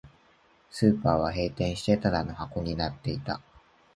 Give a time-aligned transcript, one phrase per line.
[0.71, 3.39] スーパーは閉店して、ただの箱になっていた